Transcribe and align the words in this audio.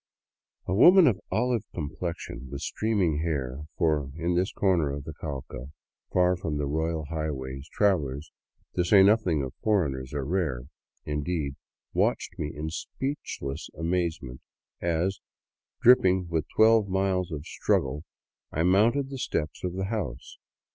A 0.65 0.73
woman 0.73 1.05
of 1.05 1.21
olive 1.29 1.61
complexion, 1.75 2.49
with 2.49 2.61
streaming 2.61 3.19
hair— 3.19 3.65
for 3.77 4.11
in 4.15 4.33
this 4.33 4.51
corner 4.51 4.91
of 4.91 5.03
the 5.03 5.13
Cauca, 5.13 5.67
far 6.11 6.35
from 6.35 6.57
the" 6.57 6.65
royal 6.65 7.05
highway," 7.05 7.61
travelers, 7.71 8.31
to 8.75 8.83
say 8.83 9.03
nothing 9.03 9.43
of 9.43 9.53
foreigners, 9.61 10.11
are 10.15 10.25
rare, 10.25 10.63
indeed— 11.05 11.55
watched 11.93 12.39
me 12.39 12.51
in 12.51 12.71
speechless 12.71 13.69
amazement 13.77 14.41
as, 14.81 15.19
dripping 15.83 16.27
with 16.29 16.47
twelve 16.55 16.87
miles 16.89 17.31
of 17.31 17.45
struggle, 17.45 18.01
I 18.51 18.63
mounted 18.63 19.11
the 19.11 19.19
steps 19.19 19.63
of 19.63 19.73
the 19.75 19.85
house. 19.85 20.39